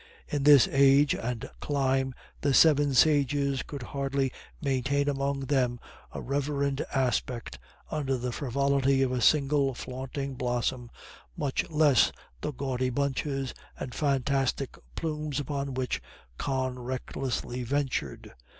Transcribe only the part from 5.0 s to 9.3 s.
among them a reverend aspect, under the frivolity of a